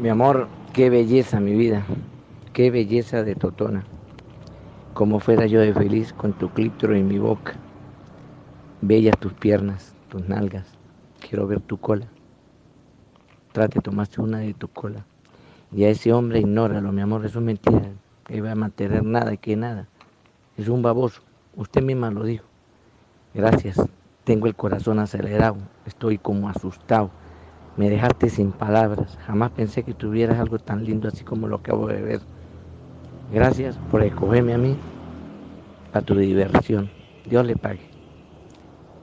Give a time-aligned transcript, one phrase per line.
[0.00, 1.84] Mi amor, qué belleza mi vida,
[2.52, 3.82] qué belleza de Totona.
[4.94, 7.54] Como fuera yo de feliz con tu clíptoro en mi boca.
[8.80, 10.68] Bellas tus piernas, tus nalgas.
[11.18, 12.06] Quiero ver tu cola.
[13.50, 15.04] Trate, tomaste una de tu cola.
[15.74, 17.82] Y a ese hombre ignóralo, mi amor, eso es mentira.
[18.24, 19.88] Que va a mantener nada que nada.
[20.56, 21.22] Es un baboso.
[21.56, 22.44] Usted misma lo dijo.
[23.34, 23.76] Gracias.
[24.22, 25.56] Tengo el corazón acelerado.
[25.86, 27.10] Estoy como asustado.
[27.78, 29.16] Me dejaste sin palabras.
[29.24, 32.20] Jamás pensé que tuvieras algo tan lindo así como lo acabo de ver.
[33.32, 34.74] Gracias por escogerme a mí
[35.92, 36.90] a tu diversión.
[37.24, 37.88] Dios le pague.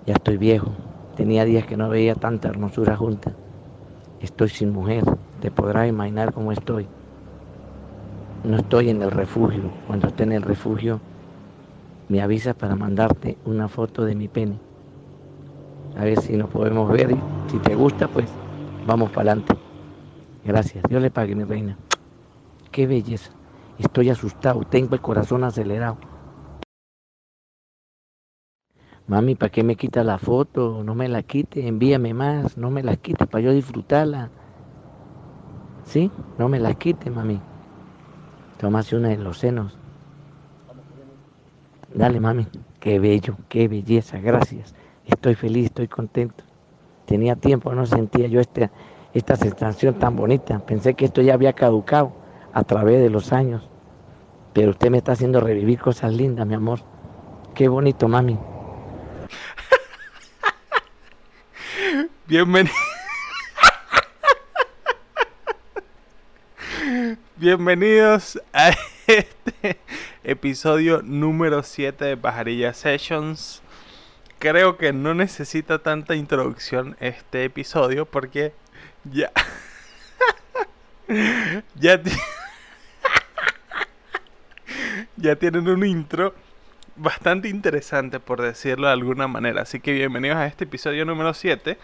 [0.06, 0.74] Ya estoy viejo.
[1.16, 3.32] Tenía días que no veía tanta hermosura junta.
[4.20, 5.06] Estoy sin mujer.
[5.40, 6.86] Te podrás imaginar cómo estoy.
[8.44, 9.72] No estoy en el refugio.
[9.88, 11.00] Cuando esté en el refugio,
[12.10, 14.60] me avisas para mandarte una foto de mi pene.
[15.96, 18.30] A ver si nos podemos ver y si te gusta, pues
[18.86, 19.56] Vamos para adelante.
[20.44, 20.84] Gracias.
[20.88, 21.76] Dios le pague, mi reina.
[22.72, 23.32] Qué belleza.
[23.80, 24.62] Estoy asustado.
[24.64, 25.98] Tengo el corazón acelerado.
[29.08, 30.84] Mami, ¿para qué me quita la foto?
[30.84, 31.68] No me la quite.
[31.68, 32.58] Envíame más.
[32.58, 34.30] No me la quite para yo disfrutarla.
[35.86, 36.12] ¿Sí?
[36.38, 37.40] No me la quite, mami.
[38.60, 39.78] Tómase una de los senos.
[41.94, 42.48] Dale, mami.
[42.80, 44.20] Qué bello, qué belleza.
[44.20, 44.76] Gracias.
[45.06, 46.44] Estoy feliz, estoy contento.
[47.06, 48.72] Tenía tiempo, no sentía yo esta,
[49.14, 50.60] esta sensación tan bonita.
[50.66, 52.14] Pensé que esto ya había caducado
[52.54, 53.70] a través de los años.
[54.54, 56.80] Pero usted me está haciendo revivir cosas lindas, mi amor.
[57.54, 58.40] Qué bonito, mami.
[62.28, 62.74] Bienvenido.
[67.38, 68.72] Bienvenidos a
[69.08, 69.78] este
[70.24, 73.62] episodio número 7 de Pajarilla Sessions
[74.50, 78.54] creo que no necesita tanta introducción este episodio porque
[79.04, 79.32] ya.
[81.76, 82.00] ya,
[85.18, 86.36] ya tienen un intro
[86.96, 89.64] bastante interesante, por decirlo de alguna manera.
[89.64, 91.80] Así que bienvenidos a este episodio número 7.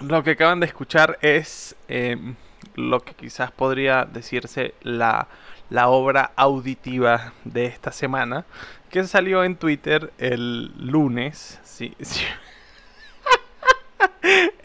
[0.00, 2.34] Lo que acaban de escuchar es em,
[2.74, 5.28] lo que quizás podría decirse la,
[5.70, 8.44] la obra auditiva de esta semana
[8.90, 11.60] que salió en Twitter el lunes.
[11.62, 11.94] Sí,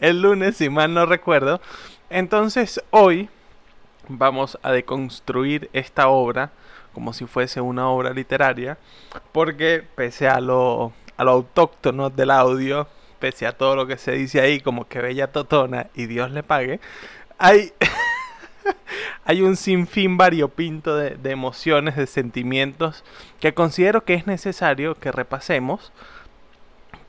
[0.00, 1.60] el lunes, si mal no recuerdo.
[2.10, 3.28] Entonces, hoy
[4.08, 6.52] vamos a deconstruir esta obra
[6.94, 8.78] como si fuese una obra literaria.
[9.32, 12.88] Porque pese a lo, a lo autóctono del audio,
[13.18, 16.42] pese a todo lo que se dice ahí, como que bella totona y Dios le
[16.42, 16.80] pague,
[17.36, 17.72] hay.
[19.24, 23.04] hay un sinfín variopinto de, emociones, de sentimientos
[23.40, 25.92] que considero que es necesario que repasemos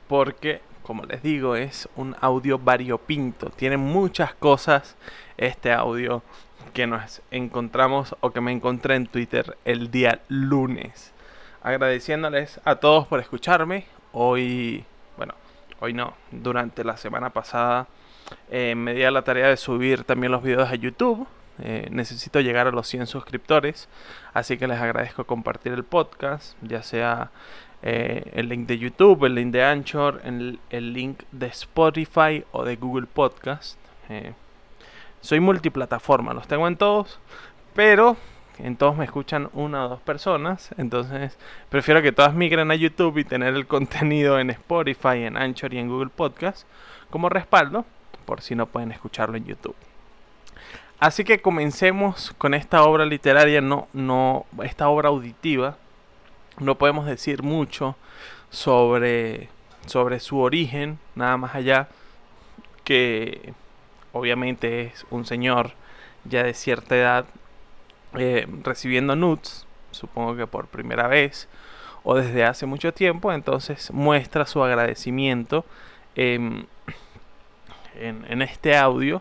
[0.08, 3.50] porque, como les digo, es un audio variopinto.
[3.50, 4.96] Tiene muchas cosas
[5.36, 6.22] este audio
[6.72, 11.12] que nos encontramos o que me encontré en Twitter el día lunes.
[11.62, 13.86] Agradeciéndoles a todos por escucharme.
[14.12, 14.84] Hoy,
[15.16, 15.34] bueno,
[15.80, 17.88] hoy no, durante la semana pasada
[18.50, 21.26] eh, me di a la tarea de subir también los videos a YouTube.
[21.58, 23.88] Eh, necesito llegar a los 100 suscriptores,
[24.34, 27.30] así que les agradezco compartir el podcast, ya sea
[27.82, 32.64] eh, el link de YouTube, el link de Anchor, el, el link de Spotify o
[32.64, 33.78] de Google Podcast.
[34.08, 34.34] Eh,
[35.20, 37.18] soy multiplataforma, los tengo en todos,
[37.74, 38.16] pero
[38.58, 41.38] en todos me escuchan una o dos personas, entonces
[41.68, 45.78] prefiero que todas migren a YouTube y tener el contenido en Spotify, en Anchor y
[45.78, 46.66] en Google Podcast
[47.10, 47.84] como respaldo,
[48.24, 49.76] por si no pueden escucharlo en YouTube.
[50.98, 55.76] Así que comencemos con esta obra literaria, no, no, esta obra auditiva.
[56.58, 57.96] No podemos decir mucho
[58.48, 59.50] sobre,
[59.84, 61.88] sobre su origen, nada más allá
[62.84, 63.52] que
[64.12, 65.72] obviamente es un señor
[66.24, 67.26] ya de cierta edad
[68.14, 71.46] eh, recibiendo nudes, supongo que por primera vez
[72.04, 75.66] o desde hace mucho tiempo, entonces muestra su agradecimiento
[76.14, 76.66] en,
[77.96, 79.20] en este audio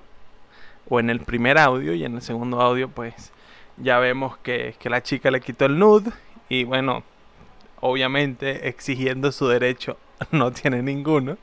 [0.90, 3.32] o en el primer audio y en el segundo audio pues
[3.78, 6.12] ya vemos que, que la chica le quitó el nude
[6.50, 7.04] y bueno,
[7.80, 9.98] obviamente exigiendo su derecho
[10.32, 11.38] no tiene ninguno.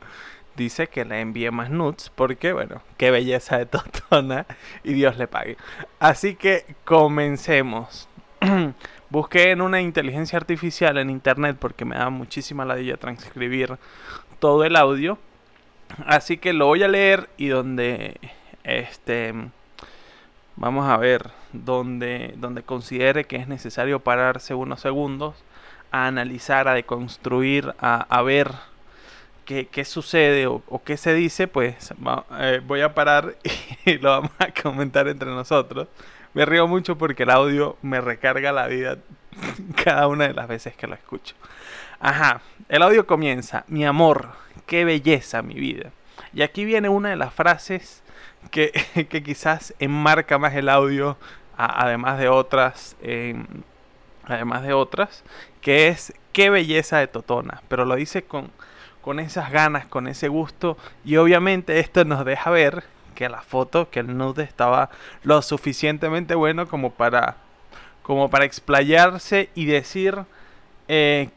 [0.56, 4.46] Dice que le envíe más nudes porque bueno, qué belleza de Totona
[4.84, 5.56] y Dios le pague.
[5.98, 8.08] Así que comencemos.
[9.10, 13.76] Busqué en una inteligencia artificial en internet porque me da muchísima ladilla transcribir
[14.38, 15.18] todo el audio.
[16.06, 18.18] Así que lo voy a leer y donde
[18.64, 19.34] este,
[20.56, 25.34] vamos a ver donde, donde considere que es necesario pararse unos segundos
[25.90, 28.52] a analizar, a deconstruir, a, a ver
[29.44, 31.92] qué, sucede o, qué se dice, pues
[32.38, 33.36] eh, voy a parar
[33.84, 35.88] y lo vamos a comentar entre nosotros.
[36.34, 38.98] Me río mucho porque el audio me recarga la vida
[39.84, 41.34] cada una de las veces que lo escucho.
[42.00, 43.64] Ajá, el audio comienza.
[43.68, 44.30] Mi amor,
[44.66, 45.90] qué belleza mi vida.
[46.32, 48.01] Y aquí viene una de las frases
[48.50, 51.16] que, quizás enmarca más el audio,
[51.56, 52.96] además de otras,
[54.24, 55.24] además de otras,
[55.60, 57.62] que es qué belleza de Totona.
[57.68, 58.50] Pero lo dice con,
[59.02, 60.78] con esas ganas, con ese gusto.
[61.04, 62.84] Y obviamente esto nos deja ver
[63.14, 64.90] que la foto, que el nude estaba
[65.22, 67.36] lo suficientemente bueno como para,
[68.02, 70.24] como para explayarse y decir
[70.88, 71.28] eh,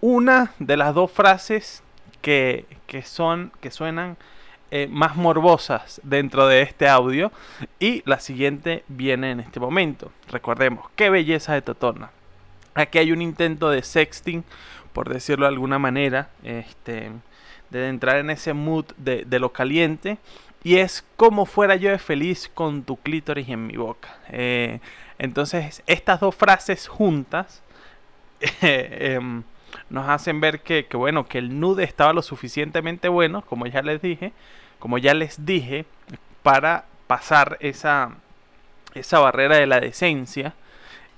[0.00, 1.82] una de las dos frases
[2.22, 4.16] que, que son, que suenan
[4.70, 7.32] eh, más morbosas dentro de este audio.
[7.80, 10.12] Y la siguiente viene en este momento.
[10.28, 12.10] Recordemos, qué belleza de Totona.
[12.74, 14.44] Aquí hay un intento de sexting,
[14.92, 17.10] por decirlo de alguna manera, este,
[17.70, 20.18] de entrar en ese mood de, lo caliente.
[20.62, 24.18] Y es como fuera yo de feliz con tu clítoris en mi boca.
[24.30, 24.80] Eh,
[25.18, 27.62] entonces, estas dos frases juntas
[28.60, 29.42] em,
[29.90, 33.82] nos hacen ver que, que, bueno, que el nude estaba lo suficientemente bueno, como ya
[33.82, 34.32] les dije,
[34.78, 35.84] como ya les dije,
[36.42, 38.10] para pasar esa,
[38.94, 40.54] esa barrera de la decencia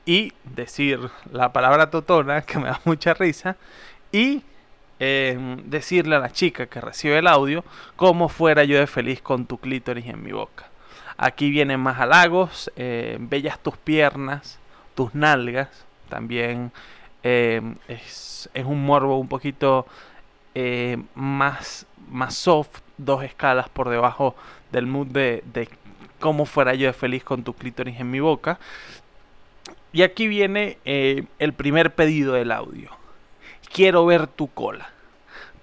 [0.06, 3.56] y decir la palabra totona, que me da mucha risa,
[4.12, 4.43] y
[4.99, 7.64] em, decirle a la chica que recibe el audio
[7.97, 10.67] como fuera yo de feliz con tu clítoris en mi boca.
[11.17, 14.58] Aquí vienen más halagos, eh, bellas tus piernas,
[14.94, 15.69] tus nalgas,
[16.08, 16.73] también
[17.22, 19.87] em, es, es, un morbo un poquito
[20.55, 24.34] eh, más, más soft, dos escalas por debajo
[24.72, 25.69] del mood de, de
[26.20, 28.58] cómo fuera yo de feliz con tu clítoris en mi boca.
[29.93, 32.90] Y aquí viene eh, el primer pedido del audio.
[33.73, 34.90] Quiero ver tu cola.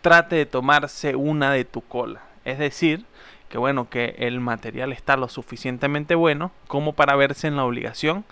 [0.02, 2.22] Trate de tomarse una de tu cola.
[2.44, 3.06] Es decir,
[3.50, 8.26] que bueno, que el material está lo suficientemente bueno como para verse en la obligación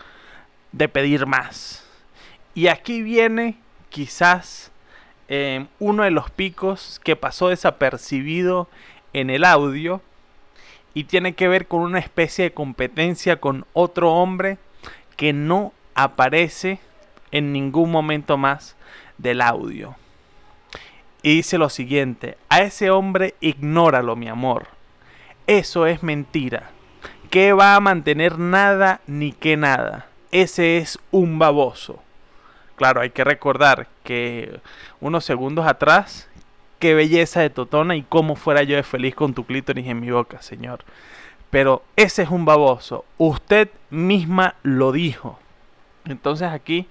[0.71, 1.84] de pedir más.
[2.55, 3.57] Y aquí viene
[3.89, 4.71] quizás
[5.27, 8.69] eh, uno de los picos que pasó desapercibido
[9.11, 10.01] en el audio
[10.93, 14.57] y tiene que ver con una especie de competencia con otro hombre
[15.17, 16.79] que no aparece
[17.31, 18.77] en ningún momento más
[19.17, 19.95] del audio.
[21.21, 24.67] Y dice lo siguiente, a ese hombre ignóralo, mi amor.
[25.47, 26.71] Eso es mentira.
[27.29, 30.07] Que va a mantener nada ni que nada.
[30.31, 32.04] Ese es un baboso.
[32.75, 34.59] Claro, hay que recordar que
[34.99, 36.27] unos segundos atrás,
[36.79, 40.11] qué belleza de Totona y cómo fuera yo de feliz con tu clítoris en mi
[40.11, 40.83] boca, señor.
[41.49, 43.05] Pero ese es un baboso.
[43.17, 45.39] Usted misma lo dijo.
[46.05, 46.87] Entonces aquí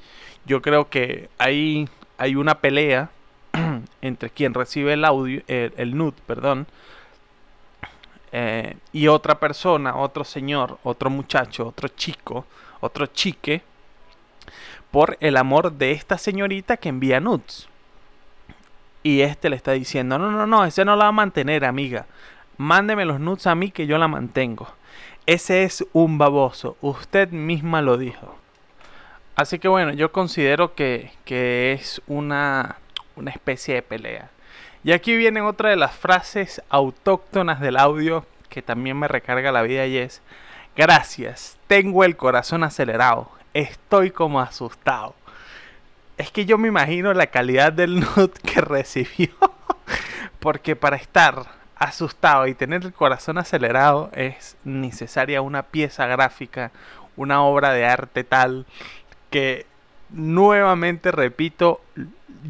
[0.46, 1.88] yo creo que hay,
[2.18, 3.10] hay una pelea
[4.02, 6.66] entre quien recibe el audio, el, el nude, perdón,
[8.36, 12.46] eh, y otra persona, otro señor, otro muchacho, otro chico,
[12.80, 13.62] otro chique,
[14.94, 17.68] por el amor de esta señorita que envía nudes.
[19.02, 22.06] Y este le está diciendo, no, no, no, ese no la va a mantener, amiga.
[22.58, 24.68] Mándeme los nudes a mí que yo la mantengo.
[25.26, 26.76] Ese es un baboso.
[26.80, 28.36] Usted misma lo dijo.
[29.34, 32.76] Así que bueno, yo considero que, es una,
[33.16, 34.30] una especie de pelea.
[34.84, 39.62] Y aquí viene otra de las frases autóctonas del audio que también me recarga la
[39.62, 40.22] vida y es,
[40.76, 45.14] gracias, tengo el corazón acelerado, estoy como asustado.
[46.18, 49.30] Es que yo me imagino la calidad del nude que recibió,
[50.40, 51.46] porque para estar
[51.76, 56.70] asustado y tener el corazón acelerado es necesaria una pieza gráfica,
[57.16, 58.66] una obra de arte tal
[59.30, 59.66] que
[60.10, 61.80] nuevamente repito,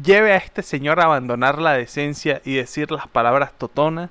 [0.03, 4.09] lleve a este señor a abandonar la decencia y decir las palabras totona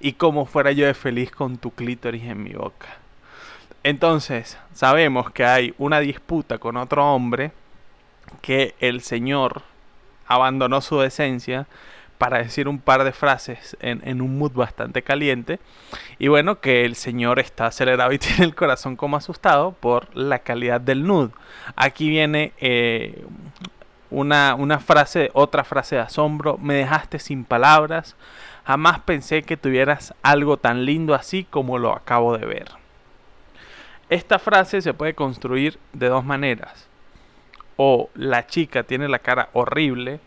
[0.00, 3.03] y como fuera yo de feliz con tu clítoris en mi boca.
[3.84, 7.52] Entonces, sabemos que hay una disputa con otro hombre
[8.40, 9.60] que el señor
[10.26, 11.66] abandonó su decencia
[12.16, 15.60] para decir un par de frases en, un mood bastante caliente.
[16.18, 20.38] Y bueno, que el señor está acelerado y tiene el corazón como asustado por la
[20.38, 21.32] calidad del nude.
[21.76, 23.22] Aquí viene eh,
[24.10, 26.56] una, una frase, otra frase de asombro.
[26.56, 28.16] Me dejaste sin palabras.
[28.64, 32.83] Jamás pensé que tuvieras algo tan lindo así como lo acabo de ver.
[34.08, 36.86] Esta frase se puede construir de dos maneras.
[37.76, 40.20] O la chica tiene la cara horrible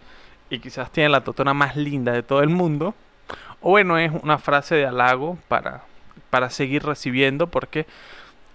[0.49, 2.95] y quizás tiene la totona más linda de todo el mundo.
[3.61, 5.83] O bueno, es una frase de halago para,
[6.29, 7.85] para seguir recibiendo porque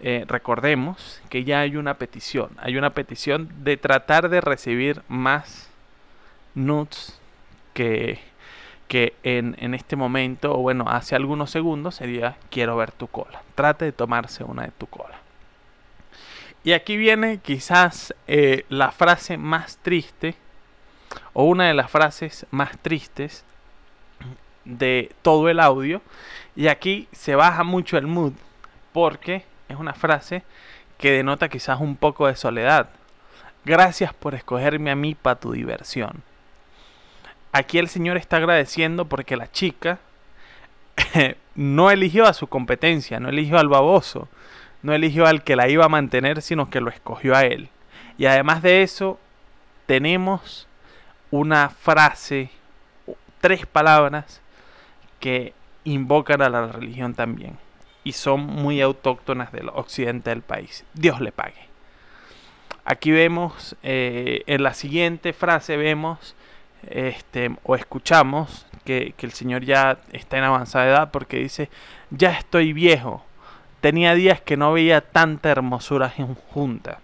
[0.01, 2.51] eh, recordemos que ya hay una petición.
[2.59, 5.71] Hay una petición de tratar de recibir más
[6.55, 7.21] nudes
[7.73, 8.19] que,
[8.93, 13.43] que en, este momento, o bueno, hace algunos segundos sería quiero ver tu cola.
[13.55, 15.17] Trate de tomarse una de tu cola.
[16.63, 20.35] Y aquí viene quizás eh, la frase más triste,
[21.33, 23.47] o una de las frases más tristes
[24.67, 26.03] de todo el audio.
[26.55, 28.35] Y aquí se baja mucho el mood,
[28.93, 30.43] porque es una frase
[30.99, 32.91] que denota quizás un poco de soledad.
[33.65, 36.23] Gracias por escogerme a mí para tu diversión.
[37.53, 39.99] Aquí el Señor está agradeciendo porque la chica
[41.55, 44.29] no eligió a su competencia, no eligió al baboso,
[44.83, 47.69] no eligió al que la iba a mantener, sino que lo escogió a él.
[48.17, 49.19] Y además de eso,
[49.87, 50.67] tenemos
[51.31, 52.51] una frase,
[53.41, 54.41] tres palabras
[55.21, 55.53] que
[55.85, 57.59] invocan a la religión también.
[58.05, 60.85] Y son muy autóctonas del occidente del país.
[60.95, 61.69] Dios le pague.
[62.85, 66.35] Aquí vemos, eh, en la siguiente frase vemos
[66.89, 71.69] este, o escuchamos que, el Señor ya está en avanzada edad porque dice,
[72.11, 73.25] ya estoy viejo,
[73.81, 76.13] tenía días que no veía tanta hermosura
[76.53, 76.99] junta.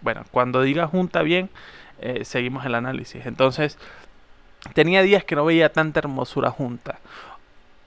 [0.00, 1.50] Bueno, cuando diga junta bien,
[2.00, 3.24] eh, seguimos el análisis.
[3.26, 3.78] Entonces,
[4.74, 6.98] tenía días que no veía tanta hermosura junta.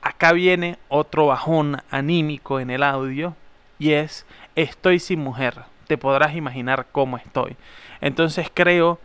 [0.01, 3.35] Acá viene otro bajón anímico en el audio
[3.79, 4.25] y es,
[4.55, 5.63] estoy sin mujer.
[5.87, 7.55] Te podrás imaginar cómo estoy.
[8.01, 8.99] Entonces creo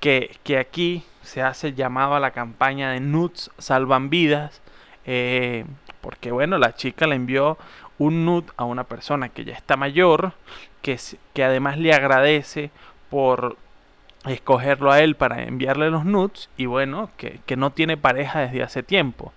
[0.00, 4.62] que, que aquí se hace llamado a la campaña de Nuts Salvan Vidas,
[5.04, 5.64] eh,
[6.00, 7.58] porque bueno, la chica le envió
[7.98, 10.32] un nut a una persona que ya está mayor,
[10.82, 10.98] que,
[11.34, 12.70] que además le agradece
[13.10, 13.56] por
[14.26, 18.62] escogerlo a él para enviarle los nuts y bueno, que, que no tiene pareja desde
[18.62, 19.32] hace tiempo.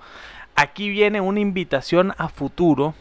[0.56, 2.94] Aquí viene una invitación a futuro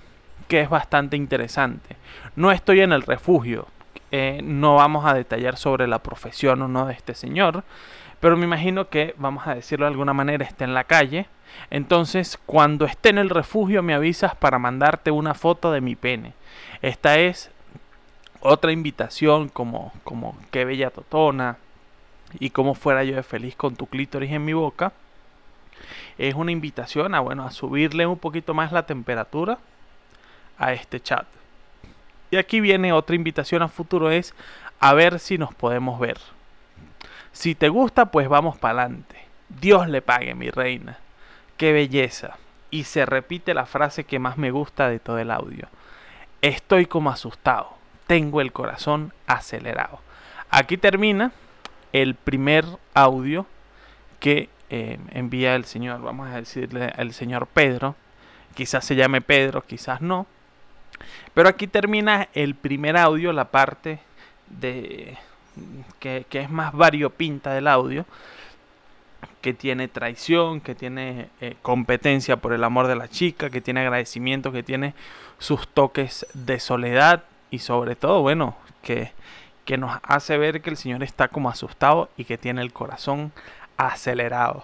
[0.49, 1.97] que es bastante interesante.
[2.37, 3.67] No estoy en el refugio,
[4.13, 7.65] eh, no vamos a detallar sobre la profesión o no de este señor,
[8.21, 11.27] pero me imagino que, vamos a decirlo de alguna manera, está en la calle.
[11.71, 16.35] Entonces, cuando esté en el refugio, me avisas para mandarte una foto de mi pene.
[16.83, 17.51] Esta es
[18.41, 21.57] otra invitación como, como qué bella totona
[22.39, 24.93] y cómo fuera yo de feliz con tu clítoris en mi boca.
[26.19, 29.59] Es una invitación a, bueno, a subirle un poquito más la temperatura
[30.59, 31.27] a este chat.
[32.31, 34.35] Y aquí viene otra invitación a futuro, es
[34.79, 36.19] a ver si nos podemos ver.
[37.33, 39.17] Si te gusta, pues vamos para adelante.
[39.49, 40.99] Dios le pague, mi reina.
[41.57, 42.39] Qué belleza.
[42.71, 45.69] Y se repite la frase que más me gusta de todo el audio.
[46.41, 47.75] Estoy como asustado.
[48.07, 50.01] Tengo el corazón acelerado.
[50.51, 51.33] Aquí termina
[51.93, 53.47] el primer audio
[54.19, 57.97] que eh, envía el señor, vamos a decirle el señor Pedro.
[58.55, 60.27] Quizás se llame Pedro, quizás no.
[61.35, 64.01] Pero aquí termina el primer audio, la parte
[64.49, 65.17] de,
[65.99, 68.05] que, es más variopinta del audio,
[69.41, 73.81] que tiene traición, que tiene eh, competencia por el amor de la chica, que tiene
[73.81, 74.95] agradecimiento, que tiene
[75.39, 79.13] sus toques de soledad y sobre todo, bueno, que,
[79.65, 83.33] que nos hace ver que el Señor está como asustado y que tiene el corazón
[83.77, 84.63] acelerado.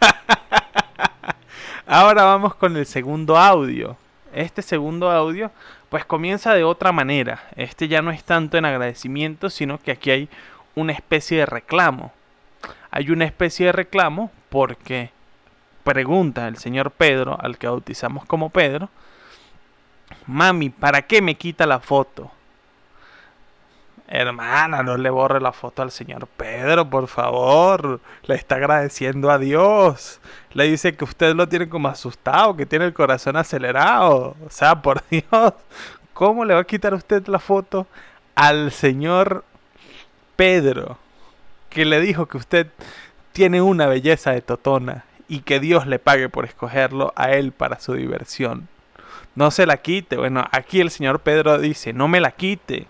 [1.86, 3.96] Ahora vamos con el segundo audio.
[4.36, 5.50] Este segundo audio
[5.88, 7.42] pues comienza de otra manera.
[7.56, 10.28] Este ya no es tanto en agradecimiento, sino que aquí hay
[10.74, 12.12] una especie de reclamo.
[12.90, 15.10] Hay una especie de reclamo porque
[15.84, 18.90] pregunta el señor Pedro, al que bautizamos como Pedro,
[20.26, 22.30] mami, ¿para qué me quita la foto?
[24.08, 28.00] Hermana, no le borre la foto al señor Pedro, por favor.
[28.24, 30.20] Le está agradeciendo a Dios.
[30.52, 34.36] Le dice que usted lo tiene como asustado, que tiene el corazón acelerado.
[34.46, 35.54] O sea, por Dios,
[36.12, 37.88] ¿cómo le va a quitar usted la foto
[38.36, 39.44] al señor
[40.36, 40.98] Pedro?
[41.68, 42.68] Que le dijo que usted
[43.32, 47.80] tiene una belleza de totona y que Dios le pague por escogerlo a él para
[47.80, 48.68] su diversión.
[49.34, 50.16] No se la quite.
[50.16, 52.86] Bueno, aquí el señor Pedro dice, no me la quite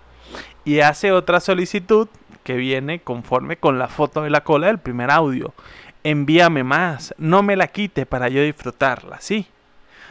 [0.67, 2.09] y hace otra solicitud
[2.43, 5.55] que viene conforme con la foto de la cola del primer audio.
[6.03, 9.47] Envíame más, no me la quite para yo disfrutarla, sí.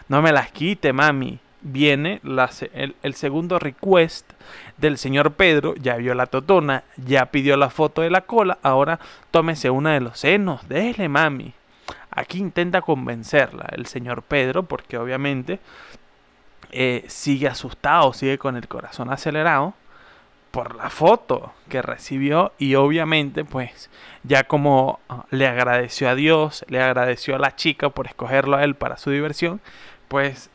[0.08, 1.40] No me las quite, mami.
[1.62, 4.32] Viene el, el, segundo request
[4.78, 9.00] del señor Pedro, ya vio la totona, ya pidió la foto de la cola, ahora
[9.32, 11.54] tómese una de los senos, déjele mami.
[12.12, 15.60] Aquí intenta convencerla el señor Pedro, porque obviamente
[16.72, 19.74] eh, sigue asustado, sigue con el corazón acelerado
[20.56, 23.90] por la foto que recibió y obviamente pues
[24.24, 28.64] ya como ah, le agradeció a Dios, le agradeció a la chica por escogerlo a
[28.64, 29.60] él para su diversión,
[30.08, 30.50] pues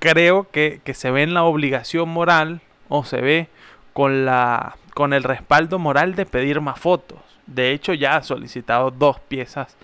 [0.00, 3.48] creo que, se ve en la obligación moral o se ve
[3.92, 7.20] con, la, con el respaldo moral de pedir más fotos.
[7.46, 9.76] De hecho ya ha solicitado dos piezas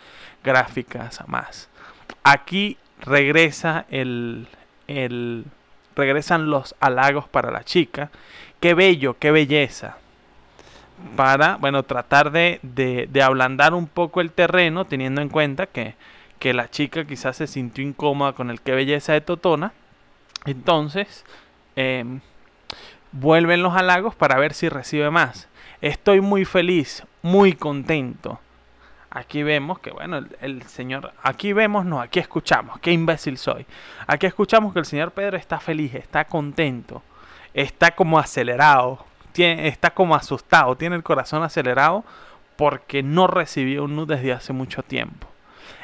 [0.43, 1.69] gráficas más.
[2.25, 4.49] aquí regresa el,
[4.89, 5.45] el,
[5.95, 8.11] regresan los halagos para la chica.
[8.63, 9.97] Qué bello, qué belleza.
[11.17, 15.97] Para, bueno, tratar de, de, ablandar un poco el terreno, teniendo en cuenta que,
[16.39, 19.73] que la chica quizás se sintió incómoda con el qué belleza de Totona.
[20.45, 21.25] Entonces,
[21.75, 22.21] em,
[23.11, 25.49] vuelven los halagos para ver si recibe más.
[25.81, 28.39] Estoy muy feliz, muy contento.
[29.11, 33.67] Aquí vemos que, bueno, el, señor, aquí vemos, no, aquí escuchamos, qué imbécil soy.
[34.07, 37.03] Aquí escuchamos que el señor Pedro está feliz, está contento,
[37.55, 42.05] está como acelerado, tiene, está como asustado, tiene el corazón acelerado
[42.57, 45.27] porque no recibió un nude desde hace mucho tiempo.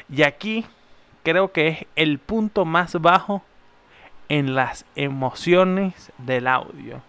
[0.09, 0.65] Y aquí
[1.23, 3.43] creo que es el punto más bajo
[4.29, 7.01] en las emociones del audio.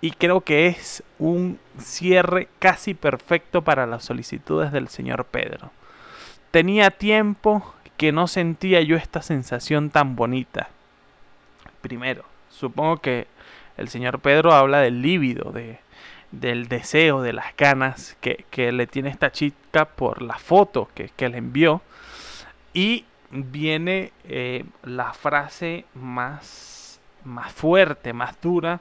[0.00, 5.70] Y creo que es un cierre casi perfecto para las solicitudes del señor Pedro.
[6.50, 10.68] Tenía tiempo que no sentía yo esta sensación tan bonita.
[11.80, 13.26] Primero, supongo que
[13.76, 15.78] el señor Pedro habla del líbido, de,
[16.30, 21.28] del deseo, de las ganas que, le tiene esta chica por la foto que, que
[21.28, 21.82] le envió.
[22.72, 28.80] Y viene eh, la frase más, más fuerte, más dura,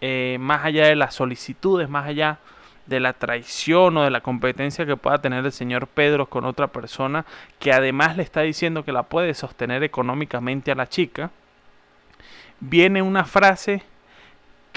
[0.00, 2.38] eh, más allá de las solicitudes, más allá
[2.86, 6.68] de la traición o de la competencia que pueda tener el señor Pedro con otra
[6.68, 7.26] persona,
[7.58, 11.30] que además le está diciendo que la puede sostener económicamente a la chica,
[12.60, 13.82] viene una frase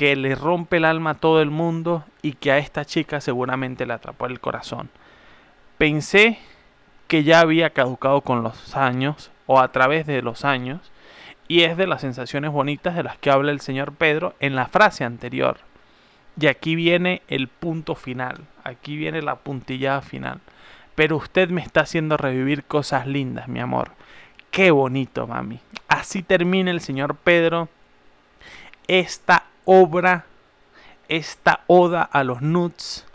[0.02, 3.86] que le rompe el alma a todo el mundo y que a esta chica seguramente
[3.86, 4.90] le atrapó el corazón.
[5.78, 6.40] Pensé
[7.08, 10.92] que ya había caducado con los años o a través de los años
[11.48, 14.66] y es de las sensaciones bonitas de las que habla el señor Pedro en la
[14.66, 15.60] frase anterior.
[16.36, 20.40] Y aquí viene el punto final, aquí viene la puntillada final.
[20.96, 23.92] Pero usted me está haciendo revivir cosas lindas, mi amor.
[24.50, 25.60] Qué bonito, mami.
[25.88, 27.70] Así termina el señor Pedro
[28.88, 30.26] esta obra,
[31.08, 33.06] esta oda a los nuts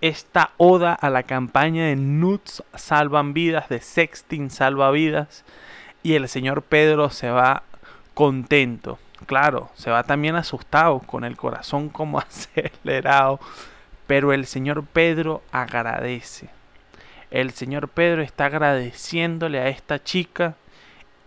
[0.00, 5.44] esta oda a la campaña de Nuts Salvan Vidas, de Sexting Salva Vidas,
[6.02, 7.64] y el señor Pedro se va
[8.14, 8.98] contento.
[9.26, 13.40] Claro, se va también asustado, con el corazón como acelerado,
[14.06, 16.48] pero el señor Pedro agradece.
[17.30, 20.54] El señor Pedro está agradeciéndole a esta chica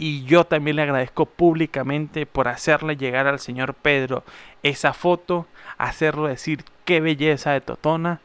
[0.03, 4.25] y yo también le agradezco públicamente por hacerle llegar al señor Pedro
[4.61, 8.19] esa foto, hacerlo decir qué belleza de Totona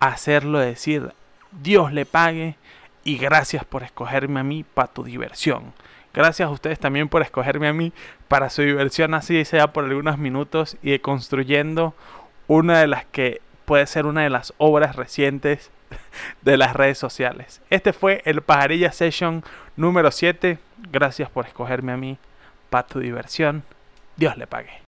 [0.00, 1.14] hacerlo decir
[1.50, 2.56] Dios le pague
[3.04, 5.72] y gracias por escogerme a mí para tu diversión.
[6.12, 7.94] Gracias a ustedes también por escogerme a mí
[8.28, 11.94] para su diversión, así sea por algunos minutos y construyendo
[12.48, 15.70] una de las que puede ser una de las obras recientes
[16.42, 17.62] de las redes sociales.
[17.70, 19.42] Este fue el Pajarilla Session
[19.76, 20.58] número 7.
[20.90, 22.18] Gracias por escogerme a mí
[22.70, 23.62] para tu diversión.
[24.16, 24.82] Dios le pague.